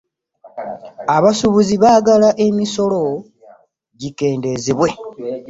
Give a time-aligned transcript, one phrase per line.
[1.15, 3.01] Abasuubuzi baagala emisolo
[3.99, 4.89] gikendezebwe.